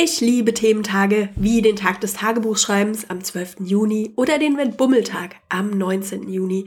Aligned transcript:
Ich 0.00 0.20
liebe 0.20 0.54
Thementage 0.54 1.30
wie 1.34 1.60
den 1.60 1.74
Tag 1.74 2.00
des 2.00 2.12
Tagebuchschreibens 2.12 3.10
am 3.10 3.24
12. 3.24 3.56
Juni 3.64 4.12
oder 4.14 4.38
den 4.38 4.56
Wendbummeltag 4.56 5.34
am 5.48 5.70
19. 5.76 6.32
Juni. 6.32 6.66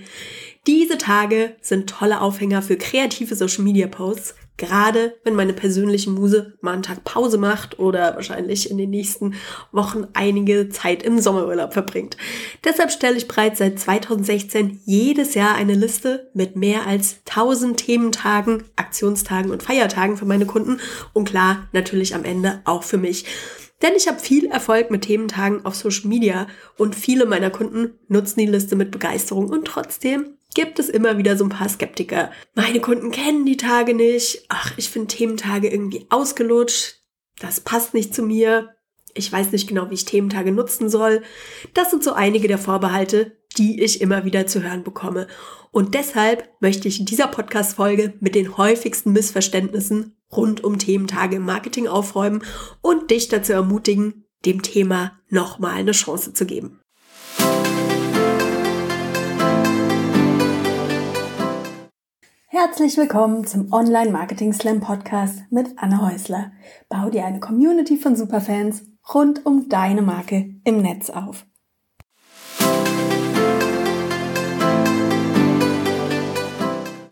Diese 0.68 0.98
Tage 0.98 1.56
sind 1.62 1.90
tolle 1.90 2.20
Aufhänger 2.20 2.62
für 2.62 2.76
kreative 2.76 3.36
Social 3.36 3.64
Media 3.64 3.88
Posts, 3.88 4.36
Gerade 4.62 5.16
wenn 5.24 5.34
meine 5.34 5.54
persönliche 5.54 6.12
Muse 6.12 6.54
mal 6.62 6.74
einen 6.74 6.84
Tag 6.84 7.04
Pause 7.04 7.40
macht 7.40 7.80
oder 7.80 8.14
wahrscheinlich 8.14 8.70
in 8.70 8.78
den 8.78 8.92
nächsten 8.92 9.34
Wochen 9.72 10.06
einige 10.14 10.70
Zeit 10.70 11.02
im 11.02 11.20
Sommerurlaub 11.20 11.74
verbringt. 11.74 12.16
Deshalb 12.64 12.92
stelle 12.92 13.18
ich 13.18 13.28
bereits 13.28 13.58
seit 13.58 13.80
2016 13.80 14.82
jedes 14.86 15.34
Jahr 15.34 15.56
eine 15.56 15.74
Liste 15.74 16.30
mit 16.36 16.58
mehr 16.58 16.86
als 16.86 17.22
1000 17.28 17.76
Thementagen, 17.76 18.64
Aktionstagen 18.76 19.50
und 19.50 19.64
Feiertagen 19.64 20.16
für 20.16 20.26
meine 20.26 20.46
Kunden 20.46 20.80
und 21.14 21.28
klar, 21.28 21.68
natürlich 21.72 22.14
am 22.14 22.24
Ende 22.24 22.62
auch 22.66 22.84
für 22.84 23.00
mich. 23.00 23.26
Denn 23.82 23.94
ich 23.98 24.08
habe 24.08 24.20
viel 24.20 24.46
Erfolg 24.46 24.92
mit 24.92 25.02
Thementagen 25.06 25.66
auf 25.66 25.74
Social 25.74 26.08
Media 26.08 26.46
und 26.78 26.94
viele 26.94 27.26
meiner 27.26 27.50
Kunden 27.50 27.98
nutzen 28.10 28.42
die 28.42 28.46
Liste 28.46 28.76
mit 28.76 28.92
Begeisterung 28.92 29.50
und 29.50 29.66
trotzdem 29.66 30.38
gibt 30.54 30.80
es 30.80 30.90
immer 30.90 31.18
wieder 31.18 31.38
so 31.38 31.46
ein 31.46 31.50
paar 31.50 31.70
Skeptiker. 31.70 32.32
Meine 32.56 32.80
Kunden 32.80 33.12
kennen 33.12 33.46
die 33.46 33.58
Tage 33.58 33.94
nicht. 33.94 34.46
Ach, 34.50 34.74
ich 34.78 34.90
finde 34.90 35.08
Thementage 35.08 35.70
irgendwie 35.70 36.06
ausgelutscht. 36.10 36.96
Das 37.40 37.60
passt 37.62 37.94
nicht 37.94 38.14
zu 38.14 38.24
mir. 38.24 38.76
Ich 39.14 39.32
weiß 39.32 39.52
nicht 39.52 39.68
genau, 39.68 39.90
wie 39.90 39.96
ich 39.96 40.06
Thementage 40.06 40.52
nutzen 40.52 40.90
soll. 40.90 41.22
Das 41.74 41.90
sind 41.90 42.04
so 42.04 42.14
einige 42.14 42.48
der 42.48 42.58
Vorbehalte, 42.58 43.38
die 43.58 43.82
ich 43.82 44.02
immer 44.02 44.26
wieder 44.26 44.48
zu 44.48 44.64
hören 44.64 44.84
bekomme. 44.84 45.28
Und 45.72 45.96
deshalb 45.96 46.50
möchte 46.60 46.88
ich 46.88 47.00
in 47.00 47.06
dieser 47.06 47.28
Podcast-Folge 47.28 48.14
mit 48.20 48.36
den 48.36 48.58
häufigsten 48.58 49.12
Missverständnissen 49.12 50.16
rund 50.32 50.64
um 50.64 50.80
Thementage 50.80 51.38
im 51.38 51.46
Marketing 51.46 51.88
aufräumen 51.88 52.44
und 52.82 53.12
dich 53.12 53.28
dazu 53.28 53.54
ermutigen, 53.54 54.26
dem 54.46 54.62
Thema 54.62 55.20
nochmal 55.30 55.76
eine 55.76 55.92
Chance 55.92 56.34
zu 56.34 56.46
geben. 56.46 56.81
Herzlich 62.54 62.98
willkommen 62.98 63.48
zum 63.48 63.72
Online 63.72 64.12
Marketing 64.12 64.52
Slam 64.52 64.82
Podcast 64.82 65.44
mit 65.52 65.70
Anne 65.78 66.02
Häusler. 66.02 66.52
Bau 66.90 67.10
dir 67.10 67.24
eine 67.24 67.40
Community 67.40 67.96
von 67.96 68.18
Superfans 68.18 68.84
rund 69.14 69.46
um 69.46 69.70
deine 69.70 70.02
Marke 70.02 70.56
im 70.66 70.82
Netz 70.82 71.10
auf. 71.10 71.46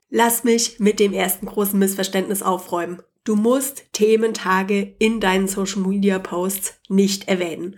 Lass 0.09 0.43
mich 0.43 0.77
mit 0.81 0.99
dem 0.99 1.13
ersten 1.13 1.45
großen 1.45 1.79
Missverständnis 1.79 2.43
aufräumen. 2.43 3.01
Du 3.29 3.35
musst 3.35 3.93
Thementage 3.93 4.95
in 4.97 5.19
deinen 5.19 5.47
Social 5.47 5.83
Media 5.83 6.17
Posts 6.17 6.79
nicht 6.87 7.27
erwähnen. 7.27 7.75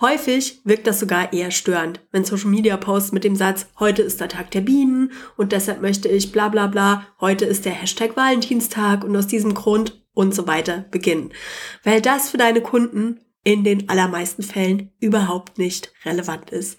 Häufig 0.00 0.62
wirkt 0.64 0.86
das 0.86 0.98
sogar 0.98 1.34
eher 1.34 1.50
störend, 1.50 2.00
wenn 2.10 2.24
Social 2.24 2.48
Media 2.48 2.78
Posts 2.78 3.12
mit 3.12 3.22
dem 3.22 3.36
Satz, 3.36 3.66
heute 3.78 4.00
ist 4.00 4.22
der 4.22 4.30
Tag 4.30 4.50
der 4.52 4.62
Bienen 4.62 5.12
und 5.36 5.52
deshalb 5.52 5.82
möchte 5.82 6.08
ich 6.08 6.32
bla 6.32 6.48
bla 6.48 6.68
bla, 6.68 7.06
heute 7.20 7.44
ist 7.44 7.66
der 7.66 7.72
Hashtag 7.72 8.16
Valentinstag 8.16 9.04
und 9.04 9.14
aus 9.14 9.26
diesem 9.26 9.52
Grund 9.52 10.02
und 10.14 10.34
so 10.34 10.46
weiter 10.46 10.86
beginnen. 10.90 11.34
Weil 11.82 12.00
das 12.00 12.30
für 12.30 12.38
deine 12.38 12.62
Kunden 12.62 13.20
in 13.42 13.62
den 13.62 13.90
allermeisten 13.90 14.42
Fällen 14.42 14.90
überhaupt 15.00 15.58
nicht 15.58 15.92
relevant 16.06 16.48
ist. 16.48 16.78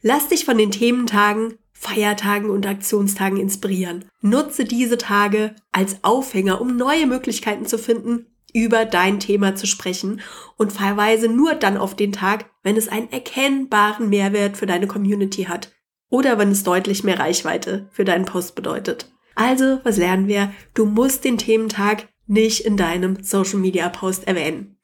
Lass 0.00 0.28
dich 0.28 0.46
von 0.46 0.56
den 0.56 0.70
Thementagen 0.70 1.58
Feiertagen 1.78 2.50
und 2.50 2.66
Aktionstagen 2.66 3.38
inspirieren. 3.38 4.04
Nutze 4.20 4.64
diese 4.64 4.98
Tage 4.98 5.54
als 5.70 6.02
Aufhänger, 6.02 6.60
um 6.60 6.76
neue 6.76 7.06
Möglichkeiten 7.06 7.66
zu 7.66 7.78
finden, 7.78 8.26
über 8.52 8.84
dein 8.84 9.20
Thema 9.20 9.54
zu 9.54 9.66
sprechen 9.66 10.20
und 10.56 10.72
verweise 10.72 11.28
nur 11.28 11.54
dann 11.54 11.76
auf 11.76 11.94
den 11.94 12.12
Tag, 12.12 12.46
wenn 12.64 12.76
es 12.76 12.88
einen 12.88 13.12
erkennbaren 13.12 14.08
Mehrwert 14.08 14.56
für 14.56 14.66
deine 14.66 14.88
Community 14.88 15.44
hat 15.44 15.72
oder 16.10 16.38
wenn 16.38 16.50
es 16.50 16.64
deutlich 16.64 17.04
mehr 17.04 17.20
Reichweite 17.20 17.88
für 17.92 18.04
deinen 18.04 18.24
Post 18.24 18.54
bedeutet. 18.54 19.12
Also, 19.36 19.78
was 19.84 19.98
lernen 19.98 20.26
wir? 20.26 20.52
Du 20.74 20.84
musst 20.84 21.24
den 21.24 21.38
Thementag 21.38 22.08
nicht 22.26 22.64
in 22.64 22.76
deinem 22.76 23.22
Social 23.22 23.60
Media 23.60 23.88
Post 23.88 24.26
erwähnen. 24.26 24.78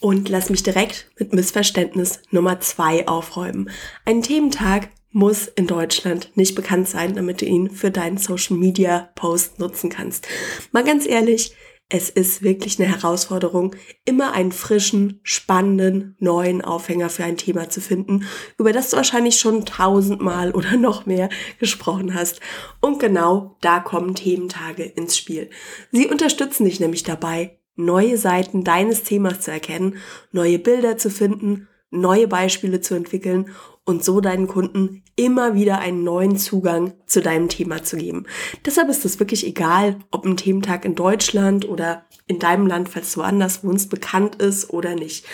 Und 0.00 0.28
lass 0.28 0.50
mich 0.50 0.62
direkt 0.62 1.10
mit 1.18 1.32
Missverständnis 1.32 2.20
Nummer 2.30 2.60
zwei 2.60 3.08
aufräumen. 3.08 3.70
Ein 4.04 4.22
Thementag 4.22 4.90
muss 5.10 5.46
in 5.46 5.66
Deutschland 5.66 6.30
nicht 6.36 6.54
bekannt 6.54 6.88
sein, 6.88 7.14
damit 7.14 7.40
du 7.40 7.46
ihn 7.46 7.70
für 7.70 7.90
deinen 7.90 8.18
Social 8.18 8.56
Media 8.56 9.10
Post 9.14 9.58
nutzen 9.58 9.90
kannst. 9.90 10.28
Mal 10.72 10.84
ganz 10.84 11.06
ehrlich, 11.06 11.54
es 11.90 12.10
ist 12.10 12.42
wirklich 12.42 12.78
eine 12.78 12.88
Herausforderung, 12.88 13.74
immer 14.04 14.32
einen 14.32 14.52
frischen, 14.52 15.20
spannenden, 15.22 16.16
neuen 16.18 16.60
Aufhänger 16.60 17.08
für 17.08 17.24
ein 17.24 17.38
Thema 17.38 17.70
zu 17.70 17.80
finden, 17.80 18.26
über 18.58 18.72
das 18.72 18.90
du 18.90 18.96
wahrscheinlich 18.96 19.40
schon 19.40 19.64
tausendmal 19.64 20.52
oder 20.52 20.76
noch 20.76 21.06
mehr 21.06 21.30
gesprochen 21.58 22.12
hast. 22.12 22.40
Und 22.82 23.00
genau 23.00 23.56
da 23.62 23.80
kommen 23.80 24.14
Thementage 24.14 24.82
ins 24.82 25.16
Spiel. 25.16 25.48
Sie 25.90 26.06
unterstützen 26.06 26.66
dich 26.66 26.78
nämlich 26.78 27.04
dabei, 27.04 27.58
neue 27.74 28.18
Seiten 28.18 28.64
deines 28.64 29.04
Themas 29.04 29.40
zu 29.40 29.50
erkennen, 29.50 29.96
neue 30.30 30.58
Bilder 30.58 30.98
zu 30.98 31.10
finden, 31.10 31.67
neue 31.90 32.28
Beispiele 32.28 32.80
zu 32.80 32.94
entwickeln 32.94 33.54
und 33.84 34.04
so 34.04 34.20
deinen 34.20 34.48
Kunden 34.48 35.02
immer 35.16 35.54
wieder 35.54 35.78
einen 35.78 36.04
neuen 36.04 36.36
Zugang 36.36 36.92
zu 37.06 37.22
deinem 37.22 37.48
Thema 37.48 37.82
zu 37.82 37.96
geben. 37.96 38.26
Deshalb 38.66 38.90
ist 38.90 39.06
es 39.06 39.18
wirklich 39.18 39.46
egal, 39.46 39.96
ob 40.10 40.26
ein 40.26 40.36
Thementag 40.36 40.84
in 40.84 40.94
Deutschland 40.94 41.66
oder 41.66 42.04
in 42.26 42.38
deinem 42.38 42.66
Land, 42.66 42.90
falls 42.90 43.14
du 43.14 43.20
woanders 43.20 43.64
wohnst, 43.64 43.88
bekannt 43.88 44.36
ist 44.36 44.70
oder 44.70 44.94
nicht. 44.94 45.24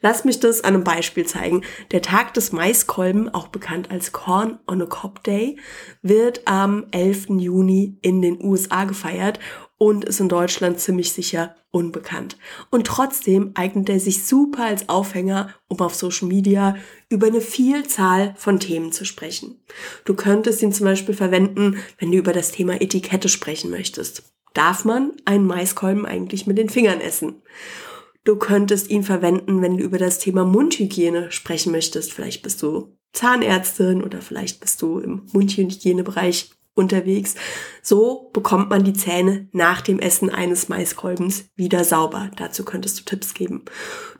Lass 0.00 0.24
mich 0.24 0.38
das 0.38 0.62
an 0.62 0.74
einem 0.74 0.84
Beispiel 0.84 1.26
zeigen. 1.26 1.62
Der 1.90 2.02
Tag 2.02 2.32
des 2.34 2.52
Maiskolben, 2.52 3.28
auch 3.34 3.48
bekannt 3.48 3.90
als 3.90 4.12
Corn 4.12 4.60
on 4.68 4.80
a 4.80 4.86
Cob 4.86 5.24
Day, 5.24 5.58
wird 6.00 6.42
am 6.46 6.86
11. 6.92 7.30
Juni 7.30 7.98
in 8.00 8.22
den 8.22 8.40
USA 8.40 8.84
gefeiert 8.84 9.40
und 9.84 10.06
ist 10.06 10.18
in 10.18 10.30
Deutschland 10.30 10.80
ziemlich 10.80 11.12
sicher 11.12 11.56
unbekannt. 11.70 12.38
Und 12.70 12.86
trotzdem 12.86 13.50
eignet 13.52 13.90
er 13.90 14.00
sich 14.00 14.24
super 14.24 14.64
als 14.64 14.88
Aufhänger, 14.88 15.50
um 15.68 15.78
auf 15.80 15.94
Social 15.94 16.26
Media 16.26 16.76
über 17.10 17.26
eine 17.26 17.42
Vielzahl 17.42 18.34
von 18.38 18.58
Themen 18.58 18.92
zu 18.92 19.04
sprechen. 19.04 19.62
Du 20.06 20.14
könntest 20.14 20.62
ihn 20.62 20.72
zum 20.72 20.86
Beispiel 20.86 21.14
verwenden, 21.14 21.76
wenn 21.98 22.10
du 22.10 22.16
über 22.16 22.32
das 22.32 22.50
Thema 22.50 22.80
Etikette 22.80 23.28
sprechen 23.28 23.70
möchtest. 23.70 24.22
Darf 24.54 24.86
man 24.86 25.12
einen 25.26 25.46
Maiskolben 25.46 26.06
eigentlich 26.06 26.46
mit 26.46 26.56
den 26.56 26.70
Fingern 26.70 27.02
essen? 27.02 27.42
Du 28.24 28.36
könntest 28.36 28.88
ihn 28.88 29.02
verwenden, 29.02 29.60
wenn 29.60 29.76
du 29.76 29.84
über 29.84 29.98
das 29.98 30.18
Thema 30.18 30.44
Mundhygiene 30.44 31.30
sprechen 31.30 31.72
möchtest. 31.72 32.10
Vielleicht 32.10 32.42
bist 32.42 32.62
du 32.62 32.96
Zahnärztin 33.12 34.02
oder 34.02 34.22
vielleicht 34.22 34.60
bist 34.60 34.80
du 34.80 34.98
im 34.98 35.26
Mundhygienebereich 35.34 36.52
unterwegs. 36.74 37.34
So 37.82 38.30
bekommt 38.32 38.70
man 38.70 38.84
die 38.84 38.92
Zähne 38.92 39.48
nach 39.52 39.80
dem 39.80 39.98
Essen 39.98 40.30
eines 40.30 40.68
Maiskolbens 40.68 41.46
wieder 41.54 41.84
sauber. 41.84 42.30
Dazu 42.36 42.64
könntest 42.64 42.98
du 42.98 43.04
Tipps 43.04 43.34
geben. 43.34 43.64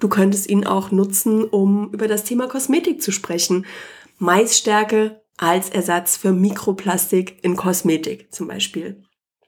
Du 0.00 0.08
könntest 0.08 0.48
ihn 0.48 0.66
auch 0.66 0.90
nutzen, 0.90 1.44
um 1.44 1.92
über 1.92 2.08
das 2.08 2.24
Thema 2.24 2.46
Kosmetik 2.46 3.02
zu 3.02 3.12
sprechen. 3.12 3.66
Maisstärke 4.18 5.22
als 5.36 5.68
Ersatz 5.68 6.16
für 6.16 6.32
Mikroplastik 6.32 7.42
in 7.42 7.56
Kosmetik 7.56 8.32
zum 8.32 8.46
Beispiel. 8.46 9.02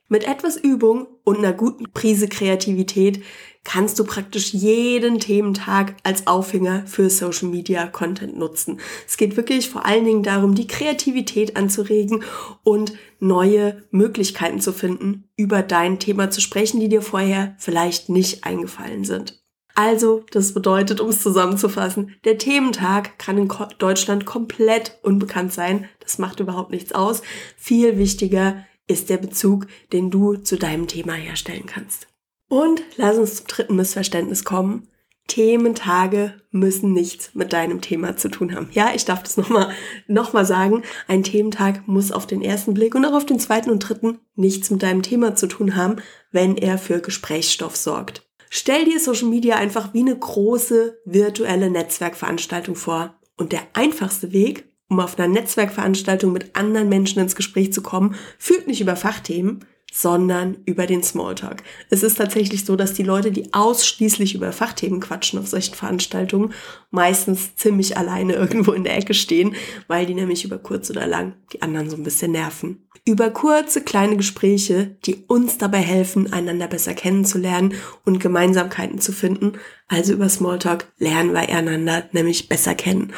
Mit 0.08 0.24
etwas 0.24 0.56
Übung 0.56 1.06
und 1.24 1.38
einer 1.38 1.52
guten 1.52 1.90
Prise 1.92 2.28
Kreativität 2.28 3.22
kannst 3.66 3.98
du 3.98 4.04
praktisch 4.04 4.54
jeden 4.54 5.18
Thementag 5.18 5.96
als 6.04 6.28
Aufhänger 6.28 6.84
für 6.86 7.10
Social 7.10 7.48
Media 7.48 7.88
Content 7.88 8.38
nutzen. 8.38 8.78
Es 9.08 9.16
geht 9.16 9.36
wirklich 9.36 9.68
vor 9.68 9.84
allen 9.84 10.04
Dingen 10.04 10.22
darum, 10.22 10.54
die 10.54 10.68
Kreativität 10.68 11.56
anzuregen 11.56 12.22
und 12.62 12.92
neue 13.18 13.82
Möglichkeiten 13.90 14.60
zu 14.60 14.72
finden, 14.72 15.24
über 15.36 15.62
dein 15.62 15.98
Thema 15.98 16.30
zu 16.30 16.40
sprechen, 16.40 16.78
die 16.78 16.88
dir 16.88 17.02
vorher 17.02 17.56
vielleicht 17.58 18.08
nicht 18.08 18.44
eingefallen 18.44 19.02
sind. 19.02 19.42
Also, 19.74 20.24
das 20.30 20.54
bedeutet, 20.54 21.00
um 21.00 21.08
es 21.08 21.20
zusammenzufassen, 21.20 22.14
der 22.24 22.38
Thementag 22.38 23.18
kann 23.18 23.36
in 23.36 23.52
Deutschland 23.78 24.26
komplett 24.26 24.96
unbekannt 25.02 25.52
sein. 25.52 25.88
Das 25.98 26.18
macht 26.18 26.38
überhaupt 26.38 26.70
nichts 26.70 26.92
aus. 26.92 27.20
Viel 27.56 27.98
wichtiger 27.98 28.64
ist 28.86 29.10
der 29.10 29.18
Bezug, 29.18 29.66
den 29.92 30.12
du 30.12 30.36
zu 30.36 30.56
deinem 30.56 30.86
Thema 30.86 31.14
herstellen 31.14 31.66
kannst. 31.66 32.06
Und 32.48 32.82
lass 32.96 33.18
uns 33.18 33.36
zum 33.36 33.46
dritten 33.46 33.76
Missverständnis 33.76 34.44
kommen. 34.44 34.88
Thementage 35.26 36.34
müssen 36.52 36.92
nichts 36.92 37.34
mit 37.34 37.52
deinem 37.52 37.80
Thema 37.80 38.16
zu 38.16 38.28
tun 38.28 38.54
haben. 38.54 38.68
Ja, 38.70 38.92
ich 38.94 39.04
darf 39.04 39.24
das 39.24 39.36
nochmal 39.36 39.70
noch 40.06 40.32
mal 40.32 40.46
sagen. 40.46 40.82
Ein 41.08 41.24
Thementag 41.24 41.88
muss 41.88 42.12
auf 42.12 42.26
den 42.26 42.42
ersten 42.42 42.74
Blick 42.74 42.94
und 42.94 43.04
auch 43.04 43.14
auf 43.14 43.26
den 43.26 43.40
zweiten 43.40 43.70
und 43.70 43.80
dritten 43.80 44.20
nichts 44.36 44.70
mit 44.70 44.82
deinem 44.84 45.02
Thema 45.02 45.34
zu 45.34 45.48
tun 45.48 45.74
haben, 45.74 45.96
wenn 46.30 46.56
er 46.56 46.78
für 46.78 47.00
Gesprächsstoff 47.00 47.74
sorgt. 47.74 48.22
Stell 48.50 48.84
dir 48.84 49.00
Social 49.00 49.28
Media 49.28 49.56
einfach 49.56 49.92
wie 49.92 50.00
eine 50.00 50.16
große 50.16 51.00
virtuelle 51.04 51.70
Netzwerkveranstaltung 51.70 52.76
vor. 52.76 53.18
Und 53.36 53.52
der 53.52 53.62
einfachste 53.72 54.32
Weg, 54.32 54.72
um 54.88 55.00
auf 55.00 55.18
einer 55.18 55.28
Netzwerkveranstaltung 55.28 56.32
mit 56.32 56.54
anderen 56.56 56.88
Menschen 56.88 57.20
ins 57.20 57.34
Gespräch 57.34 57.72
zu 57.72 57.82
kommen, 57.82 58.14
führt 58.38 58.68
nicht 58.68 58.80
über 58.80 58.94
Fachthemen, 58.94 59.64
sondern 59.96 60.58
über 60.66 60.86
den 60.86 61.02
Smalltalk. 61.02 61.62
Es 61.88 62.02
ist 62.02 62.16
tatsächlich 62.16 62.66
so, 62.66 62.76
dass 62.76 62.92
die 62.92 63.02
Leute, 63.02 63.32
die 63.32 63.54
ausschließlich 63.54 64.34
über 64.34 64.52
Fachthemen 64.52 65.00
quatschen 65.00 65.38
auf 65.38 65.46
solchen 65.46 65.74
Veranstaltungen, 65.74 66.52
meistens 66.90 67.56
ziemlich 67.56 67.96
alleine 67.96 68.34
irgendwo 68.34 68.72
in 68.72 68.84
der 68.84 68.94
Ecke 68.94 69.14
stehen, 69.14 69.54
weil 69.88 70.04
die 70.04 70.12
nämlich 70.12 70.44
über 70.44 70.58
kurz 70.58 70.90
oder 70.90 71.06
lang 71.06 71.32
die 71.54 71.62
anderen 71.62 71.88
so 71.88 71.96
ein 71.96 72.02
bisschen 72.02 72.32
nerven. 72.32 72.82
Über 73.06 73.30
kurze, 73.30 73.80
kleine 73.80 74.18
Gespräche, 74.18 74.96
die 75.06 75.24
uns 75.28 75.56
dabei 75.56 75.78
helfen, 75.78 76.30
einander 76.30 76.66
besser 76.66 76.92
kennenzulernen 76.92 77.72
und 78.04 78.20
Gemeinsamkeiten 78.20 78.98
zu 78.98 79.12
finden. 79.12 79.52
Also 79.88 80.12
über 80.12 80.28
Smalltalk 80.28 80.92
lernen 80.98 81.32
wir 81.32 81.48
einander 81.48 82.04
nämlich 82.12 82.50
besser 82.50 82.74
kennen. 82.74 83.14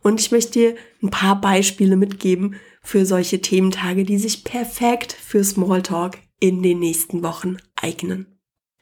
Und 0.00 0.18
ich 0.20 0.30
möchte 0.30 0.52
dir 0.52 0.74
ein 1.02 1.10
paar 1.10 1.38
Beispiele 1.40 1.96
mitgeben, 1.96 2.56
für 2.82 3.06
solche 3.06 3.40
Thementage, 3.40 4.04
die 4.04 4.18
sich 4.18 4.44
perfekt 4.44 5.12
für 5.12 5.42
Smalltalk 5.44 6.18
in 6.42 6.60
den 6.60 6.80
nächsten 6.80 7.22
Wochen 7.22 7.58
eignen. 7.80 8.26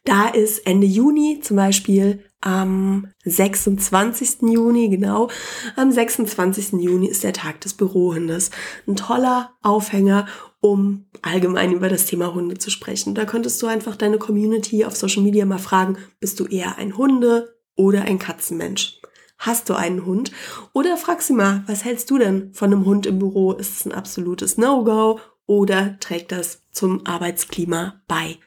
Da 0.05 0.29
ist 0.29 0.67
Ende 0.67 0.87
Juni 0.87 1.41
zum 1.43 1.59
Beispiel 1.59 2.25
am 2.41 3.09
26. 3.27 4.41
Juni, 4.41 4.89
genau, 4.89 5.29
am 5.77 5.93
26. 5.93 6.81
Juni 6.81 7.07
ist 7.07 7.23
der 7.23 7.35
Tag 7.35 7.61
des 7.61 7.75
Bürohundes. 7.75 8.51
Ein 8.89 8.97
toller 8.97 9.51
Aufhänger, 9.63 10.27
um 10.61 11.05
allgemein 11.21 11.73
über 11.73 11.91
das 11.91 12.07
Thema 12.07 12.33
Hunde 12.33 12.57
zu 12.57 12.71
sprechen. 12.71 13.15
Da 13.15 13.27
könntest 13.27 13.61
du 13.61 13.67
einfach 13.67 13.95
deine 13.95 14.17
Community 14.17 14.87
auf 14.87 14.97
Social 14.97 15.23
Media 15.23 15.45
mal 15.45 15.59
fragen, 15.59 15.99
bist 16.19 16.41
du 16.41 16.47
eher 16.47 16.79
ein 16.79 16.97
Hunde- 16.97 17.55
oder 17.77 18.03
ein 18.03 18.19
Katzenmensch? 18.19 19.03
Hast 19.37 19.69
du 19.69 19.75
einen 19.75 20.07
Hund? 20.07 20.33
Oder 20.73 20.97
frag 20.97 21.21
sie 21.21 21.35
mal, 21.35 21.63
was 21.67 21.85
hältst 21.85 22.11
du 22.11 22.17
denn 22.17 22.55
von 22.55 22.73
einem 22.73 22.87
Hund 22.87 23.05
im 23.05 23.19
Büro? 23.19 23.53
Ist 23.53 23.81
es 23.81 23.87
ein 23.87 23.93
absolutes 23.93 24.57
No-Go 24.57 25.21
oder 25.47 25.99
trägt 26.01 26.33
das 26.33 26.60
zum 26.71 27.07
Arbeitsklima 27.07 28.03
bei? 28.07 28.39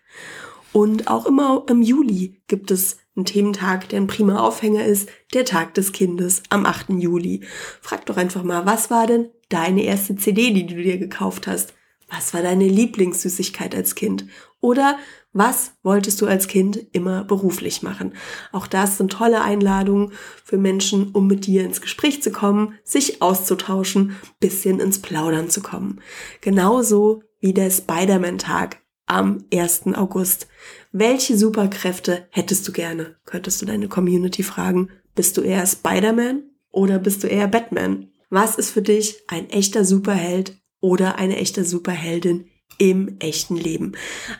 Und 0.71 1.07
auch 1.07 1.25
immer 1.25 1.65
im 1.69 1.81
Juli 1.81 2.41
gibt 2.47 2.71
es 2.71 2.97
einen 3.15 3.25
Thementag, 3.25 3.89
der 3.89 4.01
ein 4.01 4.07
prima 4.07 4.39
Aufhänger 4.39 4.85
ist, 4.85 5.07
der 5.33 5.45
Tag 5.45 5.75
des 5.75 5.91
Kindes 5.91 6.41
am 6.49 6.65
8. 6.65 6.89
Juli. 6.89 7.41
Frag 7.81 8.05
doch 8.07 8.17
einfach 8.17 8.43
mal, 8.43 8.65
was 8.65 8.89
war 8.89 9.05
denn 9.05 9.29
deine 9.49 9.83
erste 9.83 10.15
CD, 10.15 10.51
die 10.51 10.65
du 10.65 10.75
dir 10.81 10.97
gekauft 10.97 11.45
hast? 11.45 11.75
Was 12.09 12.33
war 12.33 12.41
deine 12.41 12.67
Lieblingssüßigkeit 12.67 13.75
als 13.75 13.95
Kind? 13.95 14.25
Oder 14.61 14.97
was 15.31 15.73
wolltest 15.83 16.21
du 16.21 16.27
als 16.27 16.47
Kind 16.47 16.79
immer 16.91 17.23
beruflich 17.23 17.81
machen? 17.81 18.13
Auch 18.51 18.67
das 18.67 18.97
sind 18.97 19.11
tolle 19.11 19.41
Einladungen 19.41 20.13
für 20.43 20.57
Menschen, 20.57 21.11
um 21.11 21.27
mit 21.27 21.47
dir 21.47 21.63
ins 21.63 21.81
Gespräch 21.81 22.21
zu 22.21 22.31
kommen, 22.31 22.75
sich 22.83 23.21
auszutauschen, 23.21 24.15
bisschen 24.39 24.79
ins 24.79 25.01
Plaudern 25.01 25.49
zu 25.49 25.61
kommen. 25.61 26.01
Genauso 26.41 27.23
wie 27.43 27.53
der 27.53 27.69
Spider-Man-Tag 27.69 28.81
am 29.05 29.43
1. 29.53 29.87
August. 29.95 30.47
Welche 30.93 31.37
Superkräfte 31.37 32.25
hättest 32.29 32.65
du 32.65 32.71
gerne? 32.71 33.17
Könntest 33.25 33.61
du 33.61 33.65
deine 33.65 33.89
Community 33.89 34.43
fragen, 34.43 34.89
bist 35.13 35.35
du 35.35 35.41
eher 35.41 35.67
Spider-Man 35.67 36.43
oder 36.71 36.99
bist 36.99 37.21
du 37.21 37.27
eher 37.27 37.49
Batman? 37.49 38.07
Was 38.29 38.55
ist 38.55 38.69
für 38.69 38.81
dich 38.81 39.17
ein 39.27 39.49
echter 39.49 39.83
Superheld 39.83 40.57
oder 40.79 41.17
eine 41.17 41.35
echte 41.35 41.65
Superheldin 41.65 42.45
im 42.77 43.17
echten 43.19 43.55
Leben? 43.55 43.93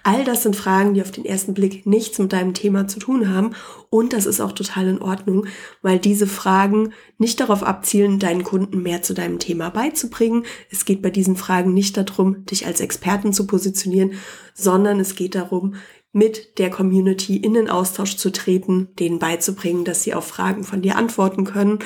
All 0.03 0.23
das 0.23 0.43
sind 0.43 0.55
Fragen, 0.55 0.93
die 0.93 1.01
auf 1.01 1.11
den 1.11 1.25
ersten 1.25 1.53
Blick 1.53 1.85
nichts 1.85 2.17
mit 2.19 2.33
deinem 2.33 2.53
Thema 2.53 2.87
zu 2.87 2.99
tun 2.99 3.29
haben. 3.29 3.55
Und 3.89 4.13
das 4.13 4.25
ist 4.25 4.41
auch 4.41 4.51
total 4.51 4.87
in 4.87 5.01
Ordnung, 5.01 5.47
weil 5.81 5.99
diese 5.99 6.27
Fragen 6.27 6.93
nicht 7.17 7.39
darauf 7.39 7.63
abzielen, 7.63 8.19
deinen 8.19 8.43
Kunden 8.43 8.81
mehr 8.81 9.01
zu 9.01 9.13
deinem 9.13 9.39
Thema 9.39 9.69
beizubringen. 9.69 10.45
Es 10.71 10.85
geht 10.85 11.01
bei 11.01 11.09
diesen 11.09 11.35
Fragen 11.35 11.73
nicht 11.73 11.95
darum, 11.97 12.45
dich 12.45 12.65
als 12.65 12.81
Experten 12.81 13.33
zu 13.33 13.47
positionieren, 13.47 14.13
sondern 14.53 14.99
es 14.99 15.15
geht 15.15 15.35
darum, 15.35 15.75
mit 16.13 16.59
der 16.59 16.69
Community 16.69 17.37
in 17.37 17.55
den 17.55 17.69
Austausch 17.69 18.17
zu 18.17 18.31
treten, 18.31 18.89
denen 18.99 19.17
beizubringen, 19.17 19.83
dass 19.83 20.03
sie 20.03 20.13
auf 20.13 20.27
Fragen 20.27 20.63
von 20.63 20.83
dir 20.83 20.95
antworten 20.95 21.43
können 21.43 21.79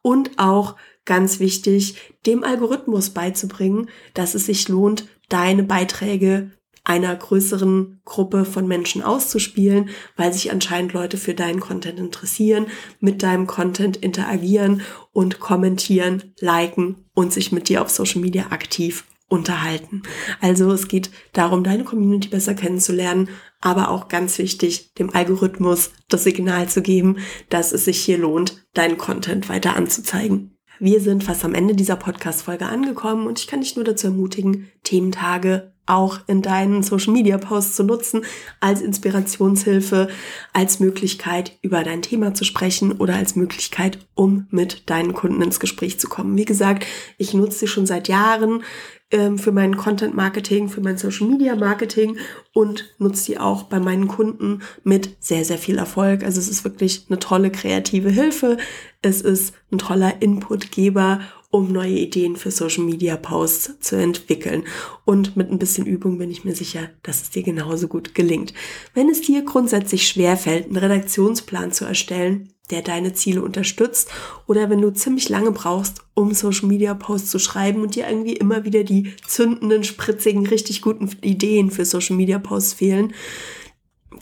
und 0.00 0.30
auch 0.38 0.76
ganz 1.04 1.40
wichtig, 1.40 1.96
dem 2.26 2.44
Algorithmus 2.44 3.10
beizubringen, 3.10 3.88
dass 4.14 4.34
es 4.34 4.46
sich 4.46 4.68
lohnt, 4.68 5.06
deine 5.28 5.62
Beiträge 5.62 6.50
einer 6.84 7.16
größeren 7.16 8.00
Gruppe 8.04 8.44
von 8.44 8.68
Menschen 8.68 9.02
auszuspielen, 9.02 9.88
weil 10.16 10.32
sich 10.32 10.52
anscheinend 10.52 10.92
Leute 10.92 11.16
für 11.16 11.32
deinen 11.32 11.60
Content 11.60 11.98
interessieren, 11.98 12.66
mit 13.00 13.22
deinem 13.22 13.46
Content 13.46 13.96
interagieren 13.96 14.82
und 15.12 15.40
kommentieren, 15.40 16.34
liken 16.40 17.06
und 17.14 17.32
sich 17.32 17.52
mit 17.52 17.70
dir 17.70 17.80
auf 17.80 17.88
Social 17.88 18.20
Media 18.20 18.48
aktiv 18.50 19.04
unterhalten. 19.28 20.02
Also 20.40 20.70
es 20.72 20.86
geht 20.86 21.10
darum, 21.32 21.64
deine 21.64 21.84
Community 21.84 22.28
besser 22.28 22.52
kennenzulernen, 22.52 23.30
aber 23.62 23.90
auch 23.90 24.08
ganz 24.08 24.36
wichtig, 24.36 24.92
dem 24.94 25.08
Algorithmus 25.14 25.90
das 26.10 26.24
Signal 26.24 26.68
zu 26.68 26.82
geben, 26.82 27.16
dass 27.48 27.72
es 27.72 27.86
sich 27.86 27.98
hier 27.98 28.18
lohnt, 28.18 28.66
deinen 28.74 28.98
Content 28.98 29.48
weiter 29.48 29.74
anzuzeigen. 29.74 30.53
Wir 30.80 31.00
sind 31.00 31.22
fast 31.22 31.44
am 31.44 31.54
Ende 31.54 31.74
dieser 31.74 31.96
Podcast-Folge 31.96 32.66
angekommen 32.66 33.26
und 33.26 33.38
ich 33.38 33.46
kann 33.46 33.60
dich 33.60 33.76
nur 33.76 33.84
dazu 33.84 34.08
ermutigen, 34.08 34.68
Thementage 34.82 35.73
auch 35.86 36.20
in 36.26 36.42
deinen 36.42 36.82
Social 36.82 37.12
Media 37.12 37.38
Posts 37.38 37.76
zu 37.76 37.84
nutzen, 37.84 38.24
als 38.60 38.80
Inspirationshilfe, 38.80 40.08
als 40.52 40.80
Möglichkeit, 40.80 41.58
über 41.62 41.82
dein 41.82 42.02
Thema 42.02 42.34
zu 42.34 42.44
sprechen 42.44 42.92
oder 42.92 43.16
als 43.16 43.36
Möglichkeit, 43.36 43.98
um 44.14 44.46
mit 44.50 44.88
deinen 44.90 45.12
Kunden 45.12 45.42
ins 45.42 45.60
Gespräch 45.60 45.98
zu 46.00 46.08
kommen. 46.08 46.36
Wie 46.36 46.44
gesagt, 46.44 46.86
ich 47.18 47.34
nutze 47.34 47.60
sie 47.60 47.66
schon 47.68 47.86
seit 47.86 48.08
Jahren 48.08 48.62
ähm, 49.10 49.38
für 49.38 49.52
mein 49.52 49.76
Content 49.76 50.14
Marketing, 50.14 50.68
für 50.68 50.80
mein 50.80 50.98
Social 50.98 51.28
Media 51.28 51.54
Marketing 51.54 52.16
und 52.52 52.94
nutze 52.98 53.26
die 53.26 53.38
auch 53.38 53.64
bei 53.64 53.78
meinen 53.78 54.08
Kunden 54.08 54.62
mit 54.82 55.16
sehr, 55.20 55.44
sehr 55.44 55.58
viel 55.58 55.78
Erfolg. 55.78 56.24
Also 56.24 56.40
es 56.40 56.48
ist 56.48 56.64
wirklich 56.64 57.06
eine 57.08 57.18
tolle 57.18 57.50
kreative 57.50 58.10
Hilfe. 58.10 58.56
Es 59.02 59.20
ist 59.20 59.54
ein 59.70 59.78
toller 59.78 60.20
Inputgeber 60.20 61.20
um 61.54 61.70
neue 61.70 61.92
Ideen 61.92 62.34
für 62.34 62.50
Social 62.50 62.82
Media 62.82 63.16
Posts 63.16 63.78
zu 63.78 63.94
entwickeln. 63.94 64.64
Und 65.04 65.36
mit 65.36 65.52
ein 65.52 65.60
bisschen 65.60 65.86
Übung 65.86 66.18
bin 66.18 66.28
ich 66.28 66.44
mir 66.44 66.56
sicher, 66.56 66.90
dass 67.04 67.22
es 67.22 67.30
dir 67.30 67.44
genauso 67.44 67.86
gut 67.86 68.16
gelingt. 68.16 68.52
Wenn 68.92 69.08
es 69.08 69.20
dir 69.20 69.42
grundsätzlich 69.42 70.08
schwerfällt, 70.08 70.64
einen 70.64 70.78
Redaktionsplan 70.78 71.70
zu 71.70 71.84
erstellen, 71.84 72.52
der 72.72 72.82
deine 72.82 73.12
Ziele 73.12 73.40
unterstützt, 73.40 74.10
oder 74.48 74.68
wenn 74.68 74.80
du 74.80 74.92
ziemlich 74.92 75.28
lange 75.28 75.52
brauchst, 75.52 76.00
um 76.14 76.34
Social 76.34 76.66
Media 76.66 76.92
Posts 76.92 77.30
zu 77.30 77.38
schreiben 77.38 77.82
und 77.82 77.94
dir 77.94 78.08
irgendwie 78.08 78.34
immer 78.34 78.64
wieder 78.64 78.82
die 78.82 79.14
zündenden, 79.24 79.84
spritzigen, 79.84 80.48
richtig 80.48 80.82
guten 80.82 81.08
Ideen 81.20 81.70
für 81.70 81.84
Social 81.84 82.16
Media 82.16 82.40
Posts 82.40 82.72
fehlen, 82.72 83.14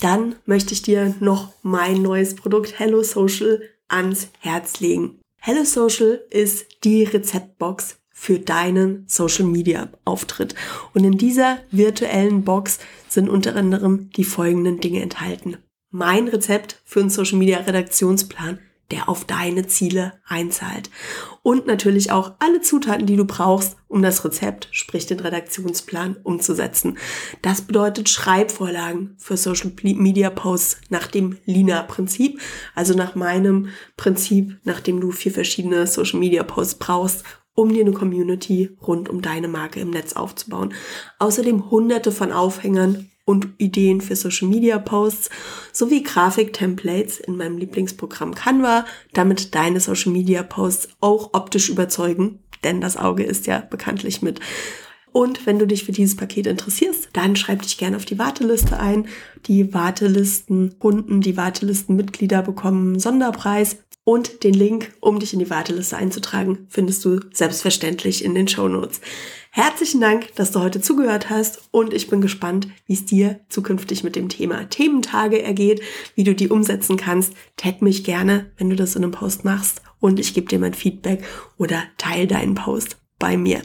dann 0.00 0.34
möchte 0.44 0.74
ich 0.74 0.82
dir 0.82 1.14
noch 1.20 1.48
mein 1.62 2.02
neues 2.02 2.36
Produkt 2.36 2.78
Hello 2.78 3.02
Social 3.02 3.62
ans 3.88 4.28
Herz 4.40 4.80
legen. 4.80 5.21
Hello 5.44 5.64
Social 5.64 6.20
ist 6.30 6.84
die 6.84 7.02
Rezeptbox 7.02 7.98
für 8.10 8.38
deinen 8.38 9.02
Social 9.08 9.44
Media 9.44 9.88
Auftritt. 10.04 10.54
Und 10.94 11.02
in 11.02 11.18
dieser 11.18 11.58
virtuellen 11.72 12.44
Box 12.44 12.78
sind 13.08 13.28
unter 13.28 13.56
anderem 13.56 14.10
die 14.10 14.22
folgenden 14.22 14.78
Dinge 14.78 15.02
enthalten. 15.02 15.56
Mein 15.90 16.28
Rezept 16.28 16.80
für 16.84 17.00
einen 17.00 17.10
Social 17.10 17.38
Media 17.38 17.58
Redaktionsplan 17.58 18.60
der 18.92 19.08
auf 19.08 19.24
deine 19.24 19.66
Ziele 19.66 20.12
einzahlt. 20.26 20.90
Und 21.42 21.66
natürlich 21.66 22.12
auch 22.12 22.34
alle 22.38 22.60
Zutaten, 22.60 23.06
die 23.06 23.16
du 23.16 23.24
brauchst, 23.24 23.76
um 23.88 24.02
das 24.02 24.24
Rezept, 24.24 24.68
sprich 24.70 25.06
den 25.06 25.18
Redaktionsplan, 25.18 26.16
umzusetzen. 26.22 26.98
Das 27.40 27.62
bedeutet 27.62 28.08
Schreibvorlagen 28.08 29.16
für 29.18 29.36
Social 29.36 29.72
Media 29.82 30.30
Posts 30.30 30.82
nach 30.90 31.08
dem 31.08 31.38
Lina-Prinzip, 31.46 32.40
also 32.74 32.94
nach 32.94 33.16
meinem 33.16 33.70
Prinzip, 33.96 34.58
nachdem 34.62 35.00
du 35.00 35.10
vier 35.10 35.32
verschiedene 35.32 35.86
Social 35.86 36.20
Media 36.20 36.44
Posts 36.44 36.76
brauchst, 36.76 37.24
um 37.54 37.72
dir 37.72 37.82
eine 37.82 37.92
Community 37.92 38.76
rund 38.86 39.08
um 39.08 39.20
deine 39.20 39.48
Marke 39.48 39.80
im 39.80 39.90
Netz 39.90 40.14
aufzubauen. 40.14 40.72
Außerdem 41.18 41.70
hunderte 41.70 42.12
von 42.12 42.32
Aufhängern 42.32 43.10
und 43.24 43.48
Ideen 43.58 44.00
für 44.00 44.16
Social 44.16 44.48
Media 44.48 44.78
Posts 44.78 45.30
sowie 45.72 46.02
Grafik-Templates 46.02 47.20
in 47.20 47.36
meinem 47.36 47.58
Lieblingsprogramm 47.58 48.34
Canva, 48.34 48.84
damit 49.12 49.54
deine 49.54 49.80
Social 49.80 50.12
Media 50.12 50.42
Posts 50.42 50.88
auch 51.00 51.30
optisch 51.32 51.68
überzeugen, 51.68 52.40
denn 52.64 52.80
das 52.80 52.96
Auge 52.96 53.22
ist 53.22 53.46
ja 53.46 53.60
bekanntlich 53.60 54.22
mit. 54.22 54.40
Und 55.12 55.44
wenn 55.44 55.58
du 55.58 55.66
dich 55.66 55.84
für 55.84 55.92
dieses 55.92 56.16
Paket 56.16 56.46
interessierst, 56.46 57.10
dann 57.12 57.36
schreib 57.36 57.62
dich 57.62 57.76
gerne 57.76 57.96
auf 57.96 58.06
die 58.06 58.18
Warteliste 58.18 58.80
ein. 58.80 59.06
Die 59.46 59.74
Wartelistenkunden, 59.74 61.20
die 61.20 61.36
Wartelistenmitglieder 61.36 62.42
bekommen 62.42 62.92
einen 62.92 62.98
Sonderpreis 62.98 63.76
und 64.04 64.42
den 64.42 64.54
Link, 64.54 64.92
um 65.00 65.20
dich 65.20 65.32
in 65.32 65.38
die 65.38 65.50
Warteliste 65.50 65.96
einzutragen, 65.96 66.66
findest 66.68 67.04
du 67.04 67.20
selbstverständlich 67.32 68.24
in 68.24 68.34
den 68.34 68.48
Show 68.48 68.68
Notes. 68.68 69.00
Herzlichen 69.50 70.00
Dank, 70.00 70.34
dass 70.34 70.50
du 70.50 70.60
heute 70.60 70.80
zugehört 70.80 71.28
hast 71.30 71.68
und 71.70 71.92
ich 71.92 72.08
bin 72.08 72.20
gespannt, 72.20 72.68
wie 72.86 72.94
es 72.94 73.04
dir 73.04 73.40
zukünftig 73.48 74.02
mit 74.02 74.16
dem 74.16 74.28
Thema 74.28 74.68
Thementage 74.68 75.42
ergeht, 75.42 75.82
wie 76.14 76.24
du 76.24 76.34
die 76.34 76.48
umsetzen 76.48 76.96
kannst. 76.96 77.34
Tag 77.56 77.82
mich 77.82 78.02
gerne, 78.02 78.50
wenn 78.56 78.70
du 78.70 78.76
das 78.76 78.96
in 78.96 79.04
einem 79.04 79.12
Post 79.12 79.44
machst 79.44 79.82
und 80.00 80.18
ich 80.18 80.34
gebe 80.34 80.48
dir 80.48 80.58
mein 80.58 80.74
Feedback 80.74 81.22
oder 81.58 81.82
teile 81.98 82.26
deinen 82.26 82.54
Post 82.54 82.96
bei 83.18 83.36
mir. 83.36 83.62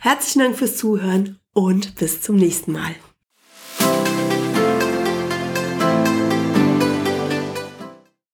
Herzlichen 0.00 0.40
Dank 0.40 0.58
fürs 0.58 0.76
Zuhören 0.76 1.40
und 1.54 1.94
bis 1.94 2.20
zum 2.20 2.36
nächsten 2.36 2.72
Mal. 2.72 2.94